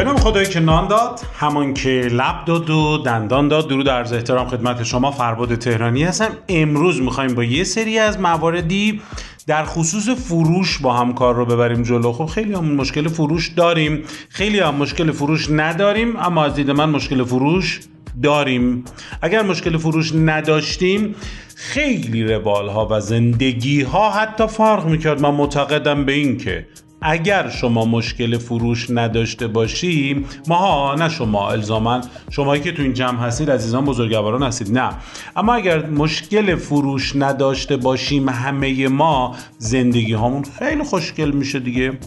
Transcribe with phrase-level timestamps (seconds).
[0.00, 3.68] به نام خدایی که نان داد همان که لب داد و دندان داد.
[3.68, 6.28] درود عرض احترام خدمت شما فرباد تهرانی هستم.
[6.48, 9.00] امروز می‌خوایم با یه سری از مواردی
[9.46, 12.12] در خصوص فروش با هم کار رو ببریم جلو.
[12.12, 14.02] خب خیلی هم مشکل فروش داریم.
[14.28, 17.80] خیلی هم مشکل فروش نداریم اما از دید من مشکل فروش
[18.22, 18.84] داریم.
[19.22, 21.14] اگر مشکل فروش نداشتیم
[21.56, 25.20] خیلی روال ها و زندگی ها حتی فرق می‌کرد.
[25.20, 26.66] من معتقدم به این که
[27.02, 32.00] اگر شما مشکل فروش نداشته باشیم ماها نه شما الزاما
[32.30, 34.90] شمایی که تو این جمع هستید عزیزان بزرگواران هستید نه.
[35.36, 41.98] اما اگر مشکل فروش نداشته باشیم همه ما زندگی هامون خیلی خوشگل میشه دیگه.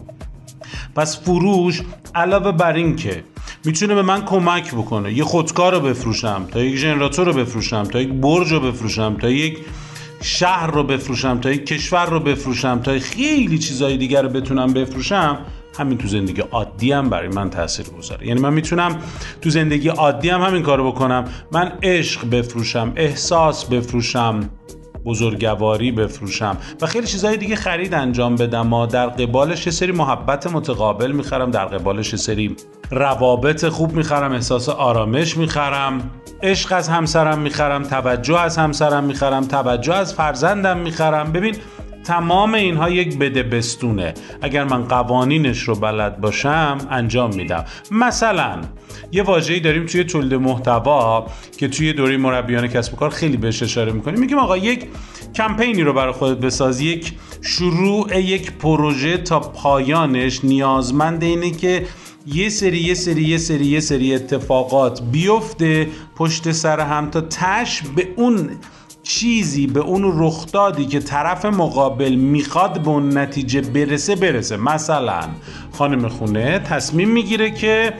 [0.95, 1.81] پس فروش
[2.15, 3.23] علاوه بر این که
[3.65, 8.01] می‌تونه به من کمک بکنه یه خودکار رو بفروشم تا یک ژنراتور رو بفروشم تا
[8.01, 9.57] یک برج رو بفروشم تا یک
[10.23, 15.37] شهر رو بفروشم تا یک کشور رو بفروشم تا خیلی چیزهای دیگر رو بتونم بفروشم
[15.79, 18.27] همین تو زندگی عادی هم برای من تاثیر گذاره.
[18.27, 18.97] یعنی من می‌تونم
[19.41, 21.25] تو زندگی عادی هم همین کارو بکنم.
[21.51, 24.49] من عشق بفروشم احساس بفروشم
[25.05, 28.67] بزرگواری بفروشم و خیلی چیزهای دیگه خرید انجام بدم.
[28.67, 32.55] ما در قبالش یه سری محبت متقابل می‌خرم در قبالش یه سری
[32.91, 36.11] روابط خوب می‌خرم احساس آرامش می‌خرم.
[36.43, 41.31] عشق از همسرم می‌خرم توجه از همسرم می‌خرم توجه از فرزندم می‌خرم.
[41.31, 41.55] ببین
[42.03, 44.13] تمام اینها یک بده بستونه.
[44.41, 47.65] اگر من قوانینش رو بلد باشم انجام میدم.
[47.91, 48.61] مثلا
[49.11, 51.27] یه واژه‌ای داریم توی تولید محتوا
[51.57, 54.19] که توی دوره مربیان کسب و کار خیلی بهش اشاره می‌کنیم.
[54.19, 54.87] میگیم آقا یک
[55.35, 56.81] کمپینی رو برای خودت بساز.
[56.81, 61.85] یک شروع یک پروژه تا پایانش نیازمند اینه که
[62.25, 67.81] یه سری یه سری یه سری یه سری اتفاقات بیفته پشت سر هم تا تش
[67.95, 68.49] به اون
[69.03, 74.57] چیزی به اون رخدادی که طرف مقابل می‌خواد به اون نتیجه برسه برسه.
[74.57, 75.21] مثلا
[75.71, 77.93] خانم خونه تصمیم می‌گیره که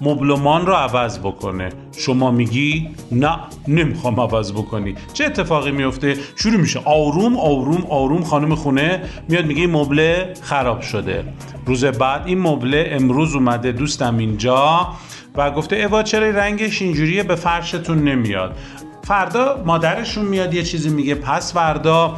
[0.00, 1.68] مبلمان رو عوض بکنه.
[1.98, 4.94] شما میگی نه نمی‌خوام عوض بکنی.
[5.12, 6.80] چه اتفاقی میفته؟ شروع میشه.
[6.84, 11.24] آروم آروم آروم خانم خونه میاد میگه مبله خراب شده.
[11.66, 14.88] روز بعد این مبله امروز اومده دوستم اینجا.
[15.34, 18.56] و گفته اوا چرا رنگش اینجوریه؟ به فرشتون نمیاد.
[19.04, 21.14] فردا مادرشون میاد یه چیزی میگه.
[21.14, 22.16] پس فردا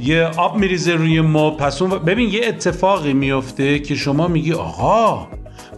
[0.00, 5.28] یه آب میریزه روی مبل پس اون ببین یه اتفاقی میفته که شما میگی آقا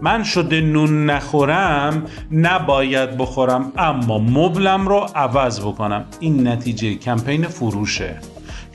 [0.03, 6.05] من شده نون نخورم نباید بخورم اما مبلم رو عوض بکنم.
[6.21, 8.17] این نتیجه کمپین فروشه.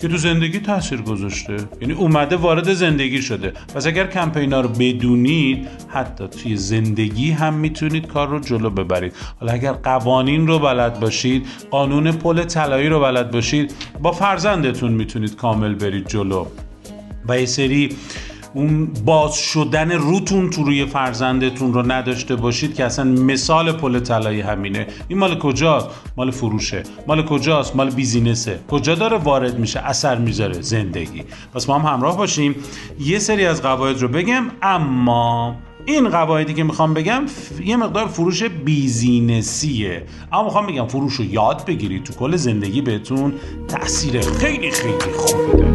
[0.01, 1.57] که تو زندگی تاثیر گذاشته.
[1.81, 3.53] یعنی اومده وارد زندگی شده.
[3.75, 9.13] پس اگر کمپینا رو بدونید حتی توی زندگی هم می‌تونید کار رو جلو ببرید.
[9.39, 15.35] حالا اگر قوانین رو بلد باشید قانون پل طلایی رو بلد باشید با فرزندتون می‌تونید
[15.35, 16.45] کامل برید جلو.
[17.29, 17.89] و یه سری
[18.53, 24.41] اون باز شدن روتون تو روی فرزندتون رو نداشته باشید که اصلا مثال پل طلایی
[24.41, 24.87] همینه.
[25.07, 25.87] این مال کجاست؟
[26.17, 26.83] مال فروشه.
[27.07, 28.59] مال کجاست؟ مال بیزینسه.
[28.67, 31.23] کجا داره وارد میشه؟ اثر می‌ذاره زندگی.
[31.53, 32.55] پس ما هم همراه باشیم.
[32.99, 37.25] یه سری از قواعد رو بگم اما این قواعدی که می‌خوام بگم
[37.65, 40.03] یه مقدار فروش بیزینسیه.
[40.31, 43.33] اما می‌خوام بگم فروش رو یاد بگیرید تو کل زندگی بهتون.
[43.67, 45.66] تاثیر خیلی خیلی خوبی داره.